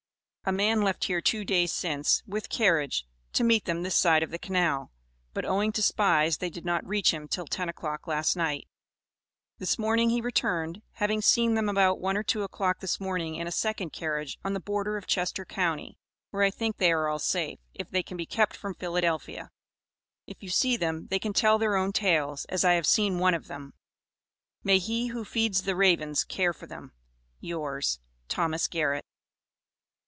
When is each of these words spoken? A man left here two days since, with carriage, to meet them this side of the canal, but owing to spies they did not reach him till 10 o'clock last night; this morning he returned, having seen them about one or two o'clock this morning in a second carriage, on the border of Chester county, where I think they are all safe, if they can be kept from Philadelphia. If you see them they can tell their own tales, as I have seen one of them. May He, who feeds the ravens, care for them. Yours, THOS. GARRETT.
A 0.43 0.51
man 0.53 0.81
left 0.81 1.03
here 1.05 1.21
two 1.21 1.45
days 1.45 1.71
since, 1.71 2.23
with 2.25 2.49
carriage, 2.49 3.05
to 3.33 3.43
meet 3.43 3.65
them 3.65 3.83
this 3.83 3.95
side 3.95 4.23
of 4.23 4.31
the 4.31 4.39
canal, 4.39 4.91
but 5.35 5.45
owing 5.45 5.71
to 5.73 5.83
spies 5.83 6.39
they 6.39 6.49
did 6.49 6.65
not 6.65 6.85
reach 6.85 7.13
him 7.13 7.27
till 7.27 7.45
10 7.45 7.69
o'clock 7.69 8.07
last 8.07 8.35
night; 8.35 8.67
this 9.59 9.77
morning 9.77 10.09
he 10.09 10.19
returned, 10.19 10.81
having 10.93 11.21
seen 11.21 11.53
them 11.53 11.69
about 11.69 11.99
one 12.01 12.17
or 12.17 12.23
two 12.23 12.41
o'clock 12.41 12.79
this 12.79 12.99
morning 12.99 13.35
in 13.35 13.45
a 13.45 13.51
second 13.51 13.93
carriage, 13.93 14.39
on 14.43 14.53
the 14.53 14.59
border 14.59 14.97
of 14.97 15.05
Chester 15.05 15.45
county, 15.45 15.99
where 16.31 16.41
I 16.41 16.49
think 16.49 16.77
they 16.77 16.91
are 16.91 17.07
all 17.07 17.19
safe, 17.19 17.59
if 17.75 17.91
they 17.91 18.01
can 18.01 18.17
be 18.17 18.25
kept 18.25 18.57
from 18.57 18.73
Philadelphia. 18.73 19.51
If 20.25 20.41
you 20.41 20.49
see 20.49 20.75
them 20.75 21.05
they 21.11 21.19
can 21.19 21.33
tell 21.33 21.59
their 21.59 21.75
own 21.75 21.93
tales, 21.93 22.45
as 22.45 22.65
I 22.65 22.73
have 22.73 22.87
seen 22.87 23.19
one 23.19 23.35
of 23.35 23.47
them. 23.47 23.75
May 24.63 24.79
He, 24.79 25.07
who 25.09 25.23
feeds 25.23 25.61
the 25.61 25.75
ravens, 25.75 26.23
care 26.23 26.51
for 26.51 26.65
them. 26.65 26.93
Yours, 27.39 27.99
THOS. 28.27 28.67
GARRETT. 28.67 29.05